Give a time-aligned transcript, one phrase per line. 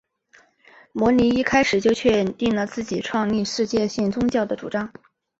[0.93, 4.91] 摩尼一开始就确定了自己创立世界性宗教的主张。